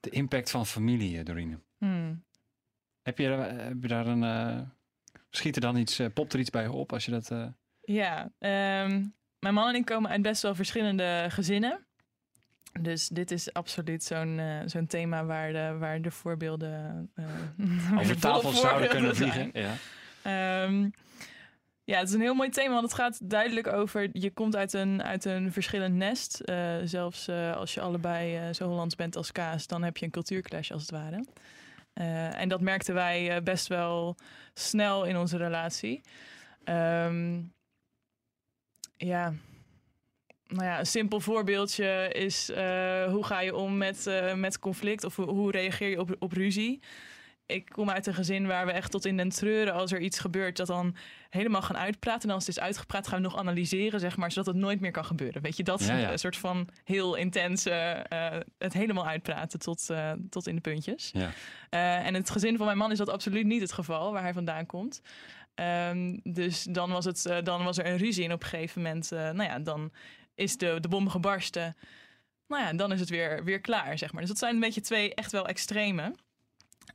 [0.01, 1.59] De impact van familie, eh, Dorine.
[1.79, 2.25] Hmm.
[3.03, 4.23] Heb je, eh, heb je daar een...
[4.25, 4.61] eh,
[5.31, 7.31] schiet er dan iets, eh, popt er iets bij op als je dat...
[7.31, 7.47] eh,
[7.81, 9.05] Ja, ehm,
[9.39, 11.87] mijn man en ik komen uit best wel verschillende gezinnen.
[12.81, 17.25] Dus dit is absoluut zo'n eh, zo'n thema waar de, waar de voorbeelden eh,
[17.57, 19.51] de over tafel zouden kunnen vliegen?
[19.53, 19.75] Ja.
[20.23, 20.89] Ehm,
[21.89, 24.09] ja, het is een heel mooi thema, want het gaat duidelijk over...
[24.13, 26.41] je komt uit een, uit een verschillend nest.
[26.41, 29.67] Eh, zelfs eh, als je allebei eh, zo Hollands bent als kaas...
[29.67, 31.25] dan heb je een cultuurclash als het ware.
[32.33, 34.17] En dat merkten wij best wel
[34.55, 36.01] snel in onze relatie.
[36.65, 37.41] Ehm,
[38.97, 39.33] ja...
[40.47, 42.47] Nou ja, een simpel voorbeeldje is
[43.11, 46.81] hoe ga je om met, met conflict of hoe, hoe reageer je op, op ruzie?
[47.49, 50.19] Ik kom uit een gezin waar we echt tot in den treuren als er iets
[50.19, 50.97] gebeurt, dat dan
[51.31, 52.29] helemaal gaan uitpraten.
[52.29, 54.91] En als het is uitgepraat, gaan we nog analyseren, zeg maar, zodat het nooit meer
[54.91, 55.43] kan gebeuren.
[55.43, 56.13] Weet je, dat Ja, ja.
[56.13, 61.11] een soort van heel intense, eh, het helemaal uitpraten tot, eh, tot in de puntjes.
[61.13, 61.31] Ja.
[61.71, 64.33] Eh, en het gezin van mijn man is dat absoluut niet het geval, waar hij
[64.33, 65.01] vandaan komt.
[65.55, 69.11] Ehm, dus dan was, het, dan was er een ruzie en op een gegeven moment,
[69.11, 69.93] nou ja, dan
[70.35, 71.77] is de, de bom gebarsten.
[72.47, 74.21] Nou ja, dan is het weer, weer klaar, zeg maar.
[74.21, 76.15] Dus dat zijn een beetje twee echt wel extreme.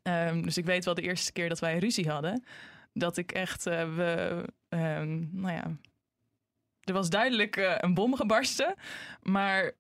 [0.04, 2.44] Ehm, dus ik weet wel de eerste keer dat wij ruzie hadden,
[2.94, 5.78] dat ik echt, eh, we, ehm, nou ja,
[6.84, 8.76] er was duidelijk eh, een bom gebarsten,
[9.22, 9.72] maar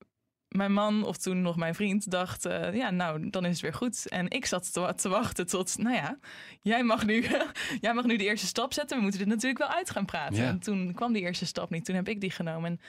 [0.47, 3.73] mijn man, of toen nog mijn vriend, dacht, eh, ja, nou, dan is het weer
[3.73, 4.07] goed.
[4.07, 6.17] En ik zat te, te wachten tot, nou ja,
[6.61, 7.25] jij mag, nu,
[7.81, 8.97] jij mag nu de eerste stap zetten.
[8.97, 10.43] We moeten dit natuurlijk wel uit gaan praten.
[10.43, 10.47] Ja.
[10.47, 11.85] En toen kwam die eerste stap niet.
[11.85, 12.69] Toen heb ik die genomen.
[12.71, 12.79] En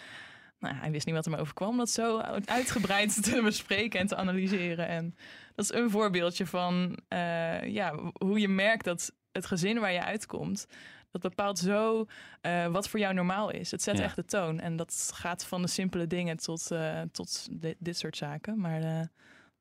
[0.65, 1.77] nou, hij wist niet wat er me overkwam.
[1.77, 4.89] Dat zo uitgebreid te bespreken en te analyseren.
[4.89, 5.15] En
[5.55, 10.05] dat is een voorbeeldje van eh, ja, hoe je merkt dat het gezin waar je
[10.05, 10.67] uitkomt,
[11.11, 12.07] dat bepaalt zo
[12.41, 13.71] eh, wat voor jou normaal is.
[13.71, 14.05] Het zet Ja.
[14.05, 14.61] echt de toon.
[14.61, 18.61] En dat gaat van de simpele dingen tot, eh, tot di- dit soort zaken.
[18.61, 18.81] Maar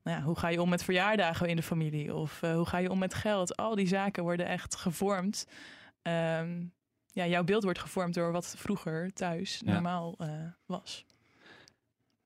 [0.02, 2.14] nou ja, hoe ga je om met verjaardagen in de familie?
[2.14, 3.56] Of hoe ga je om met geld?
[3.56, 5.46] Al die zaken worden echt gevormd.
[6.02, 6.62] Ehm,
[7.14, 9.72] ja, jouw beeld wordt gevormd door wat vroeger thuis Ja.
[9.72, 10.28] normaal eh,
[10.66, 11.04] was.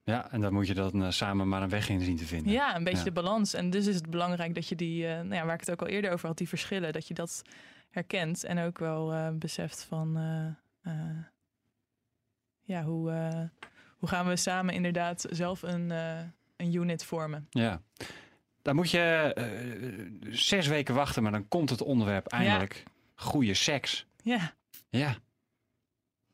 [0.03, 2.53] ja, en dan moet je dan eh, samen maar een weg in zien te vinden.
[2.53, 3.05] Ja, een beetje Ja.
[3.05, 3.55] de balans.
[3.55, 5.81] En dus is het belangrijk dat je die, eh, nou ja, waar ik het ook
[5.83, 7.43] al eerder over had, die verschillen, dat je dat
[7.91, 10.13] herkent en ook wel beseft van,
[12.63, 13.11] ja, hoe,
[13.99, 15.91] hoe gaan we samen inderdaad zelf een,
[16.57, 17.47] een unit vormen.
[17.51, 17.83] Ja.
[18.63, 19.33] Dan moet je
[20.31, 22.83] zes weken wachten, maar dan komt het onderwerp eindelijk.
[23.15, 24.07] Goede seks.
[24.23, 24.53] Ja,
[24.89, 25.17] Ja.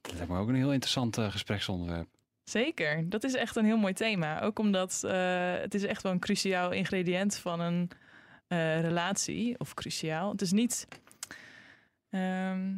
[0.00, 2.08] Dat lijkt me ook een heel interessant eh, gespreksonderwerp.
[2.44, 3.08] zeker.
[3.08, 4.40] Dat is echt een heel mooi thema.
[4.40, 7.90] Ook omdat eh, het is echt wel een cruciaal ingrediënt van een
[8.46, 9.58] eh, relatie.
[9.58, 10.30] Of cruciaal.
[10.30, 10.88] Het is niet...
[12.10, 12.74] ehm,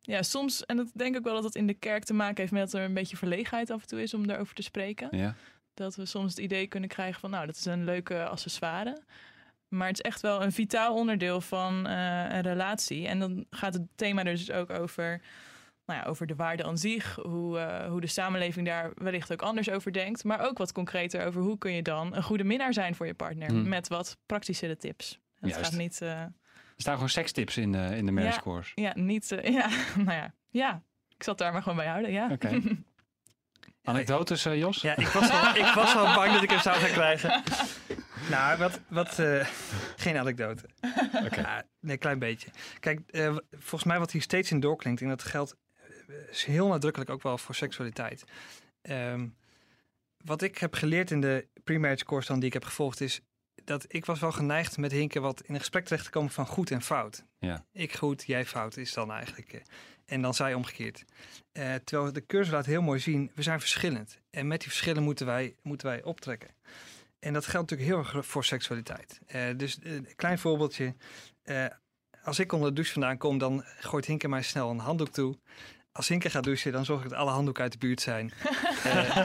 [0.00, 2.52] ja, soms, en dat denk ik wel dat het in de kerk te maken heeft
[2.52, 5.08] met dat er een beetje verlegenheid af en toe is om daarover te spreken.
[5.16, 5.34] Ja.
[5.74, 9.02] Dat we soms het idee kunnen krijgen van, nou, dat is een leuke accessoire.
[9.70, 13.06] Maar het is echt wel een vitaal onderdeel van eh, een relatie.
[13.08, 15.20] En dan gaat het thema er dus ook over,
[15.86, 17.14] nou ja, over de waarde aan zich.
[17.14, 20.24] Hoe, eh, hoe de samenleving daar wellicht ook anders over denkt.
[20.24, 23.14] Maar ook wat concreter over hoe kun je dan een goede minnaar zijn voor je
[23.14, 23.48] partner.
[23.48, 23.68] Hmm.
[23.68, 25.18] Met wat praktischere tips.
[25.40, 25.64] Het Juist.
[25.70, 26.00] gaat niet...
[26.02, 26.32] eh, Er
[26.76, 28.72] staan gewoon sekstips in, eh, in de marriage course.
[28.74, 29.28] ja, niet...
[29.42, 30.34] ja, nou ja.
[30.50, 30.82] Ja,
[31.16, 32.28] ik zat daar maar gewoon bij houden, ja.
[32.30, 32.60] Oké.
[33.84, 34.80] Anekdotes, eh, Jos?
[34.80, 37.42] Ja, ik was, al, ik was al bang dat ik hem zou gaan krijgen.
[38.28, 39.46] Nou, wat, wat eh,
[40.04, 40.68] geen anekdote.
[41.24, 41.40] Oké.
[41.40, 42.50] Ja, nee, klein beetje.
[42.80, 46.68] Kijk, eh, volgens mij wat hier steeds in doorklinkt, en dat geldt eh, is heel
[46.68, 48.24] nadrukkelijk ook wel voor seksualiteit.
[48.82, 49.28] Ehm,
[50.24, 53.20] wat ik heb geleerd in de pre-marriage course dan die ik heb gevolgd is
[53.64, 56.46] dat ik was wel geneigd met Hinke wat in een gesprek terecht te komen van
[56.46, 57.24] goed en fout.
[57.38, 57.64] Ja.
[57.72, 59.62] Ik goed, jij fout is dan eigenlijk.
[60.06, 61.04] en dan zij omgekeerd.
[61.84, 64.18] Terwijl de cursus laat heel mooi zien, we zijn verschillend.
[64.30, 66.48] En met die verschillen moeten wij, moeten wij optrekken.
[67.20, 69.20] En dat geldt natuurlijk heel erg voor seksualiteit.
[69.26, 70.94] Eh, dus eh, een klein voorbeeldje.
[71.42, 71.64] Eh,
[72.22, 75.38] als ik onder de douche vandaan kom, dan gooit Hinke mij snel een handdoek toe.
[75.92, 78.32] Als Hinke gaat douchen, dan zorg ik dat alle handdoeken uit de buurt zijn.
[78.84, 79.18] Eh,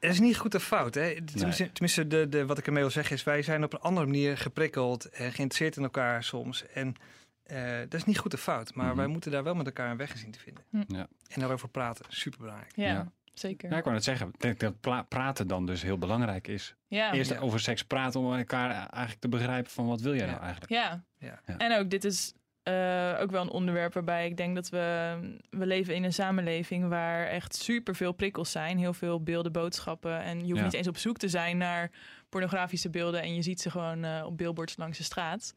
[0.00, 0.94] Het is niet goed of fout.
[0.94, 1.22] Hè?
[1.24, 3.24] Tenminste, tenminste de, de, wat ik ermee wil zeggen is...
[3.24, 6.66] wij zijn op een andere manier geprikkeld en geïnteresseerd in elkaar soms.
[6.66, 6.94] En
[7.42, 8.74] eh, dat is niet goed of fout.
[8.74, 8.96] Maar Mhm.
[8.96, 10.64] wij moeten daar wel met elkaar een weg in zien te vinden.
[10.70, 10.82] Hm.
[10.86, 11.06] Ja.
[11.28, 12.72] En daarover praten, superbelangrijk.
[12.76, 13.12] Ja, Ja.
[13.34, 13.70] Zeker.
[13.70, 16.74] Ja, ik wou net zeggen, ik denk dat praten dan dus heel belangrijk is.
[16.86, 17.12] Ja.
[17.12, 17.38] Eerst Ja.
[17.38, 20.30] over seks praten om elkaar eigenlijk te begrijpen van wat wil jij Ja.
[20.30, 20.72] nou eigenlijk.
[20.72, 21.04] Ja.
[21.18, 21.40] Ja.
[21.46, 21.56] Ja.
[21.56, 25.16] En ook, dit is eh, ook wel een onderwerp waarbij ik denk dat we...
[25.50, 28.78] We leven in een samenleving waar echt superveel prikkels zijn.
[28.78, 30.20] Heel veel beelden, boodschappen.
[30.22, 30.64] En je hoeft Ja.
[30.64, 31.90] niet eens op zoek te zijn naar
[32.28, 33.22] pornografische beelden.
[33.22, 35.54] En je ziet ze gewoon eh, op billboards langs de straat.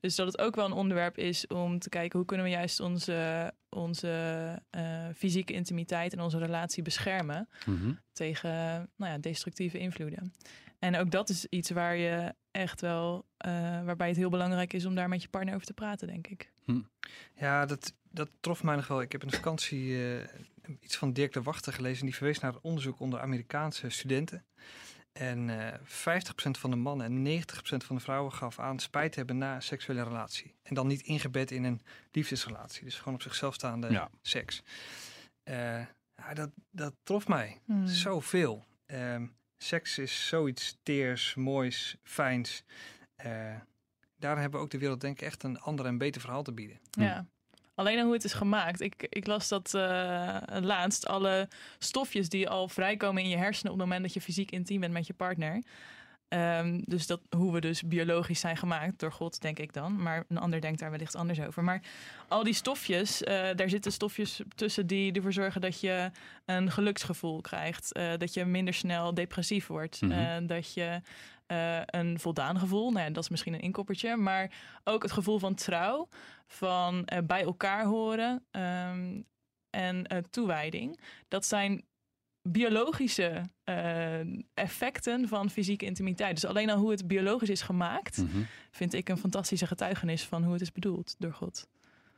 [0.00, 2.18] Dus dat het ook wel een onderwerp is om te kijken...
[2.18, 4.08] hoe kunnen we juist onze, onze
[4.70, 7.92] eh, fysieke intimiteit en onze relatie beschermen Mhm.
[8.12, 8.50] tegen
[8.96, 10.32] nou ja, destructieve invloeden.
[10.78, 13.50] En ook dat is iets waar je echt wel, eh,
[13.84, 16.50] waarbij het heel belangrijk is om daar met je partner over te praten, denk ik.
[17.34, 19.00] Ja, dat, dat trof mij nog wel.
[19.00, 20.24] Ik heb in de vakantie eh,
[20.80, 21.98] iets van Dirk de Wachter gelezen.
[22.00, 24.44] En die verwees naar een onderzoek onder Amerikaanse studenten.
[25.18, 27.46] En eh 50% van de mannen en 90%
[27.86, 30.54] van de vrouwen gaf aan spijt te hebben na een seksuele relatie.
[30.62, 31.80] En dan niet ingebed in een
[32.12, 32.84] liefdesrelatie.
[32.84, 34.10] Dus gewoon op zichzelf staande Ja.
[34.22, 34.62] seks.
[35.42, 35.80] Eh,
[36.16, 37.60] ja, dat, dat trof mij.
[37.64, 37.86] Hmm.
[37.86, 38.64] Zoveel.
[38.86, 39.26] Ehm
[39.58, 42.62] seks is zoiets teers, moois, fijns.
[43.16, 43.54] Eh,
[44.16, 46.52] daar hebben we ook de wereld denk ik echt een ander en beter verhaal te
[46.52, 46.80] bieden.
[46.90, 47.26] Ja.
[47.76, 48.80] Alleen al hoe het is gemaakt.
[48.80, 53.78] Ik, ik las dat eh, laatst alle stofjes die al vrijkomen in je hersenen op
[53.78, 55.62] het moment dat je fysiek intiem bent met je partner.
[56.28, 60.02] Ehm, dus dat, hoe we dus biologisch zijn gemaakt door God, denk ik dan.
[60.02, 61.64] Maar een ander denkt daar wellicht anders over.
[61.64, 61.82] Maar
[62.28, 66.10] al die stofjes, eh, daar zitten stofjes tussen die ervoor zorgen dat je
[66.44, 67.92] een geluksgevoel krijgt.
[67.92, 70.00] eh, dat je minder snel depressief wordt.
[70.00, 70.12] Mhm.
[70.12, 71.00] eh, dat je
[71.86, 74.16] een voldaan gevoel, nou ja, dat is misschien een inkoppertje.
[74.16, 74.52] Maar
[74.84, 76.08] ook het gevoel van trouw,
[76.46, 79.20] van bij elkaar horen ehm,
[79.70, 81.00] en toewijding.
[81.28, 81.84] Dat zijn
[82.52, 84.20] biologische eh,
[84.54, 86.34] effecten van fysieke intimiteit.
[86.34, 88.38] Dus alleen al hoe het biologisch is gemaakt, Mhm.
[88.70, 91.66] vind ik een fantastische getuigenis van hoe het is bedoeld door God.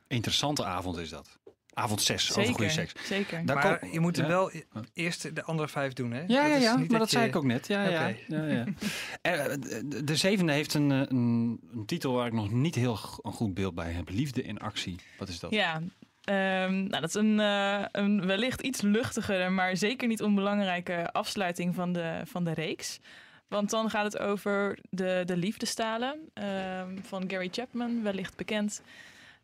[0.07, 1.37] Interessante avond is dat.
[1.73, 3.07] Avond 6 over goede Zeker, seks.
[3.07, 3.45] zeker.
[3.45, 4.29] Daar maar kom- je moet er ja.
[4.29, 4.51] wel
[4.93, 6.23] eerst de andere vijf doen, hè?
[6.27, 7.67] Ja, ja, ja, niet maar dat je- zei ik ook net.
[7.67, 8.63] Ja, ja, ja, ja.
[9.21, 9.43] Eh,
[9.85, 13.31] de, de zevende heeft een, eh, een, een titel waar ik nog niet heel een
[13.31, 14.09] goed beeld bij heb.
[14.09, 14.95] Liefde in actie.
[15.17, 15.51] Wat is dat?
[15.51, 15.81] Ja,
[16.29, 21.75] ehm, nou, dat is een, eh, een wellicht iets luchtigere, maar zeker niet onbelangrijke afsluiting
[21.75, 22.99] van de, van de reeks.
[23.47, 28.81] Want dan gaat het over de, de liefdestalen ehm, van Gary Chapman, wellicht bekend.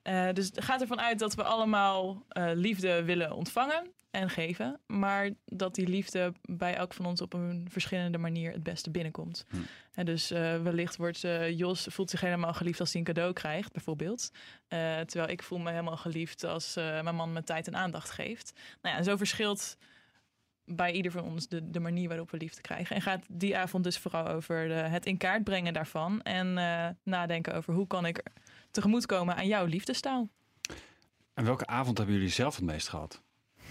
[0.02, 4.80] Eh, dus het gaat ervan uit dat we allemaal eh, liefde willen ontvangen en geven.
[4.88, 9.45] Maar dat die liefde bij elk van ons op een verschillende manier het beste binnenkomt.
[9.49, 9.58] Hm.
[9.93, 13.34] En dus eh, wellicht wordt eh, Jos voelt zich helemaal geliefd als hij een cadeau
[13.34, 14.32] krijgt, bijvoorbeeld.
[14.67, 18.54] Eh, terwijl ik voel me helemaal geliefd als mijn man me tijd en aandacht geeft.
[18.82, 19.78] Nou ja, zo verschilt
[20.65, 22.95] bij ieder van ons de, de manier waarop we liefde krijgen.
[22.95, 26.21] En gaat die avond dus vooral over de, het in kaart brengen daarvan.
[26.21, 26.54] En
[27.04, 28.23] nadenken over hoe kan ik
[28.71, 30.30] tegemoetkomen aan jouw liefdestaal.
[31.34, 33.23] En welke avond hebben jullie zelf het meest gehad?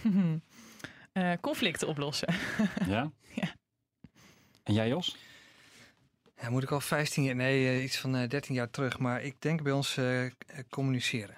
[1.12, 2.34] Eh, conflicten oplossen.
[2.86, 3.10] Ja?
[3.34, 3.54] Ja.
[4.62, 5.16] En jij Jos?
[6.40, 8.98] Ja, moet ik al 15 jaar, nee, eh, iets van eh, 13 jaar terug.
[8.98, 10.32] Maar ik denk bij ons eh, eh,
[10.68, 11.34] communiceren.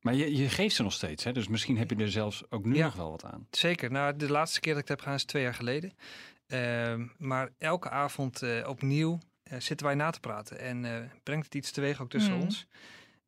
[0.00, 1.32] Maar je, je geeft ze nog steeds, hè?
[1.32, 2.84] dus misschien heb je er zelfs ook nu Ja.
[2.84, 3.46] nog wel wat aan.
[3.50, 3.90] Zeker.
[3.90, 5.92] Nou, de laatste keer dat ik het heb gedaan is twee jaar geleden.
[6.46, 10.58] Ehm, maar elke avond eh, opnieuw eh, zitten wij na te praten.
[10.58, 12.42] En eh, brengt het iets teweeg ook tussen Hmm.
[12.42, 12.66] ons.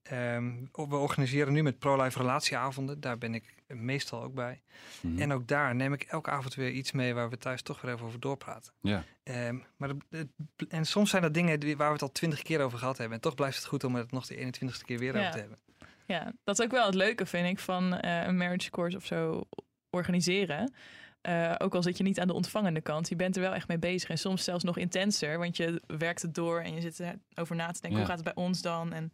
[0.09, 3.01] Ehm, we organiseren nu met ProLife relatieavonden.
[3.01, 4.61] Daar ben ik meestal ook bij.
[5.01, 5.21] Mhm.
[5.21, 7.93] En ook daar neem ik elke avond weer iets mee waar we thuis toch weer
[7.95, 8.73] even over doorpraten.
[8.81, 9.05] Ja.
[9.23, 12.61] Ehm, maar de- de- en soms zijn dat dingen waar we het al twintig keer
[12.61, 13.17] over gehad hebben.
[13.17, 15.21] En toch blijft het goed om het nog de 21ste keer weer Ja.
[15.21, 15.59] over te hebben.
[16.07, 19.05] Ja, dat is ook wel het leuke, vind ik, van eh, een marriage course of
[19.07, 19.45] zo
[19.91, 20.73] organiseren.
[21.21, 23.69] Eh, ook al zit je niet aan de ontvangende kant, je bent er wel echt
[23.69, 24.09] mee bezig.
[24.11, 27.01] En soms zelfs nog intenser, want je werkt het door en je zit
[27.35, 27.97] erover na te denken, Ja.
[27.97, 28.93] hoe gaat het bij ons dan?
[28.93, 29.13] En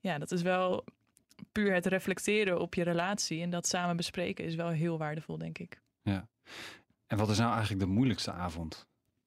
[0.00, 0.84] ja, dat is wel
[1.52, 5.58] puur het reflecteren op je relatie en dat samen bespreken is wel heel waardevol, denk
[5.58, 5.80] ik.
[7.06, 8.86] En wat is nou eigenlijk de moeilijkste avond?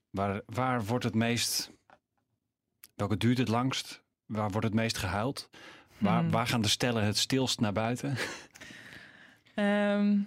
[0.10, 1.72] Waar, waar wordt het meest...
[2.96, 4.02] Welke duurt het langst?
[4.26, 5.50] Waar wordt het meest gehuild?
[5.98, 6.32] Waar, Hmm.
[6.32, 8.18] waar gaan de stellen het stilst naar buiten?
[9.56, 10.20] Ehm,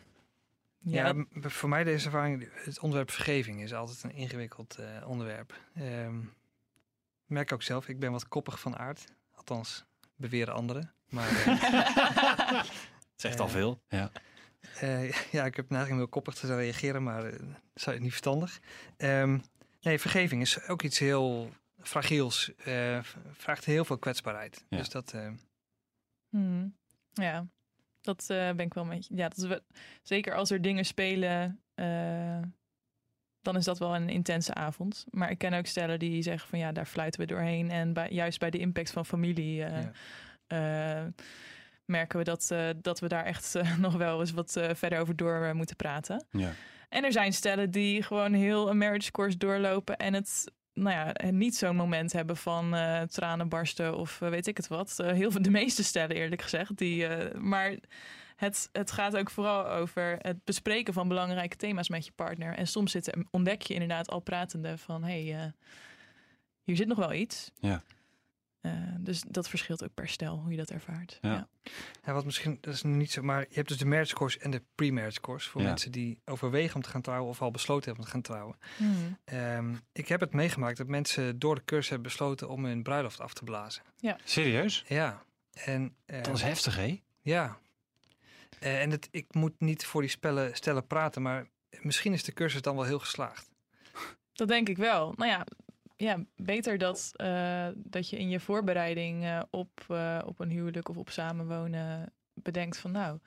[0.86, 5.60] Ja, ja, voor mij deze ervaring, het onderwerp vergeving is altijd een ingewikkeld eh, onderwerp.
[5.74, 9.04] Ehm, ik merk ook zelf, ik ben wat koppig van aard.
[9.34, 9.84] Althans,
[10.16, 10.94] beweren anderen.
[11.08, 12.64] Maar eh,
[13.16, 13.82] Zegt Eh, al veel.
[13.88, 14.10] Ja.
[14.80, 17.40] eh, ja, ik heb om heel koppig te reageren, maar eh,
[17.74, 18.60] is niet verstandig.
[18.96, 19.38] Ehm,
[19.80, 21.50] nee, vergeving is ook iets heel
[21.82, 22.98] fragiels eh,
[23.32, 24.64] vraagt heel veel kwetsbaarheid.
[24.68, 24.76] Ja.
[24.76, 25.28] Dus dat, eh,
[26.28, 26.76] Hmm.
[27.12, 27.46] Ja,
[28.00, 29.16] dat eh, ben ik wel met je.
[29.16, 29.60] Ja, dat is wel,
[30.02, 32.40] zeker als er dingen spelen, eh,
[33.44, 35.04] dan is dat wel een intense avond.
[35.10, 37.70] Maar ik ken ook stellen die zeggen van ja, daar fluiten we doorheen.
[37.70, 39.92] En bij, juist bij de impact van familie eh, Ja.
[41.02, 41.04] eh,
[41.84, 45.54] merken we dat, eh, dat we daar echt nog wel eens wat verder over door
[45.56, 46.24] moeten praten.
[46.30, 46.52] Ja.
[46.88, 51.30] En er zijn stellen die gewoon heel een marriage course doorlopen en het nou ja,
[51.30, 54.96] niet zo'n moment hebben van eh, tranen barsten of weet ik het wat.
[55.02, 56.76] Heel veel, de meeste stellen eerlijk gezegd.
[56.78, 57.06] Die,
[57.38, 57.76] maar
[58.36, 62.54] het, het gaat ook vooral over het bespreken van belangrijke thema's met je partner.
[62.54, 65.50] En soms zitten, ontdek je inderdaad al pratende van hé, hey, eh,
[66.62, 67.50] hier zit nog wel iets.
[67.60, 67.82] Ja.
[68.60, 71.18] Eh, dus dat verschilt ook per stel hoe je dat ervaart.
[71.20, 71.32] Ja.
[71.32, 71.48] Ja.
[72.04, 74.50] ja, wat misschien, dat is niet zo, maar je hebt dus de marriage course en
[74.50, 75.50] de pre-marriage course.
[75.50, 75.66] Voor Ja.
[75.66, 78.56] mensen die overwegen om te gaan trouwen of al besloten hebben om te gaan trouwen.
[78.76, 79.18] Hmm.
[79.24, 83.20] Ehm, ik heb het meegemaakt dat mensen door de cursus hebben besloten om hun bruiloft
[83.20, 83.82] af te blazen.
[84.24, 84.84] Serieus?
[84.88, 87.00] Ja, en eh, Dat is heftig, hè?
[87.22, 87.58] ja.
[88.64, 91.46] Eh, en het, ik moet niet voor die spellen, stellen praten, maar
[91.80, 93.50] misschien is de cursus dan wel heel geslaagd.
[94.32, 95.12] Dat denk ik wel.
[95.16, 95.46] Nou ja,
[95.96, 100.88] ja beter dat, eh, dat je in je voorbereiding eh, op, eh, op een huwelijk
[100.88, 103.18] of op samenwonen bedenkt van nou,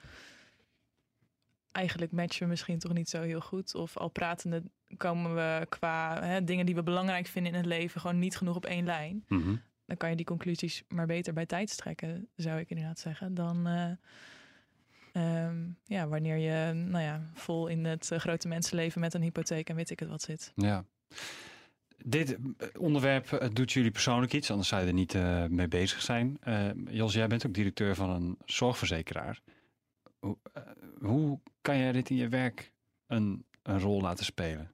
[1.72, 3.76] eigenlijk matchen we misschien toch niet zo heel goed.
[3.76, 4.64] Of al pratende
[4.98, 8.56] komen we qua hè, dingen die we belangrijk vinden in het leven gewoon niet genoeg
[8.56, 9.26] op één lijn.
[9.28, 9.56] Mhm.
[9.86, 13.34] Dan kan je die conclusies maar beter bij tijd strekken, zou ik inderdaad zeggen.
[13.34, 13.68] Dan
[15.18, 19.70] ehm, ja, wanneer je nou ja, vol in het eh, grote mensenleven met een hypotheek
[19.70, 20.52] en weet ik het wat zit.
[20.56, 20.86] Ja.
[22.06, 25.14] Dit eh, onderwerp eh, doet jullie persoonlijk iets, anders zou je er niet
[25.52, 26.38] mee bezig zijn.
[26.42, 29.42] Eh, Jos, jij bent ook directeur van een zorgverzekeraar.
[30.20, 30.38] Hoe,
[31.00, 32.74] hoe kan jij dit in je werk
[33.08, 34.72] een, een rol laten spelen?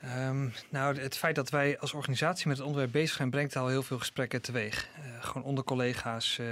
[0.00, 3.68] Ehm, nou, het feit dat wij als organisatie met het onderwerp bezig zijn, brengt al
[3.68, 4.88] heel veel gesprekken teweeg.
[4.96, 6.46] Eh, gewoon onder collega's, eh,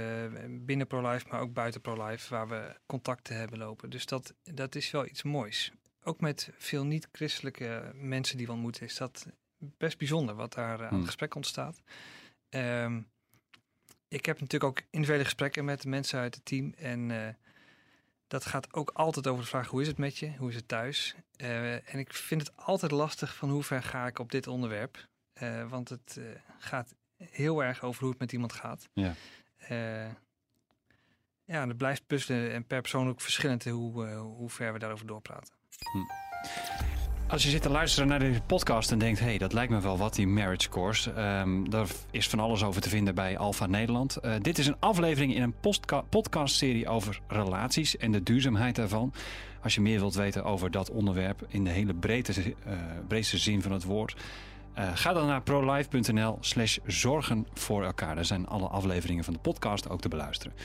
[0.49, 3.89] binnen ProLife, maar ook buiten ProLife, waar we contacten hebben lopen.
[3.89, 5.71] Dus dat, dat is wel iets moois.
[6.03, 9.25] Ook met veel niet-christelijke mensen die we ontmoeten, is dat
[9.57, 10.97] best bijzonder wat daar eh, aan Hmm.
[10.97, 11.81] het gesprek ontstaat.
[12.49, 13.01] Ehm,
[14.07, 16.73] ik heb natuurlijk ook individuele gesprekken met de mensen uit het team.
[16.77, 17.11] En
[18.27, 20.35] dat gaat ook altijd over de vraag: hoe is het met je?
[20.37, 21.15] Hoe is het thuis?
[21.35, 25.07] Eh, en ik vind het altijd lastig van hoe ver ga ik op dit onderwerp.
[25.33, 26.25] Eh, want het eh,
[26.57, 28.89] gaat heel erg over hoe het met iemand gaat.
[28.93, 29.13] Ja.
[31.47, 35.07] Ja, en het blijft puzzelen en per persoon ook verschillend hoe, hoe ver we daarover
[35.07, 35.53] doorpraten.
[37.27, 39.19] Als je zit te luisteren naar deze podcast en denkt...
[39.19, 41.11] hé, hey, dat lijkt me wel wat, die marriage course.
[41.11, 44.15] Ehm, daar is van alles over te vinden bij Alpha Nederland.
[44.15, 45.55] Eh, dit is een aflevering in een
[46.09, 47.97] podcastserie over relaties...
[47.97, 49.13] en de duurzaamheid daarvan.
[49.63, 51.45] Als je meer wilt weten over dat onderwerp...
[51.47, 54.15] in de hele breedte, eh, breedste zin van het woord...
[54.73, 58.15] eh, ga dan naar prolife.nl slash zorgen voor elkaar.
[58.15, 60.55] Daar zijn alle afleveringen van de podcast ook te beluisteren.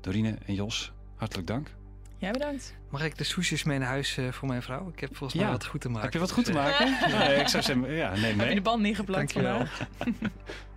[0.00, 1.70] Dorine en Jos, hartelijk dank.
[2.24, 2.74] Jij bedankt.
[2.90, 4.88] Mag ik de soesjes mee naar huis eh, voor mijn vrouw?
[4.94, 5.44] Ik heb volgens Ja.
[5.44, 6.02] mij wat goed te maken.
[6.04, 7.18] Heb je wat goed te Dus, eh, maken?
[7.18, 9.66] nee, ik zou zeggen, ja, neem Heb je de band niet geplakt Dankjewel.
[9.66, 9.88] vandaag?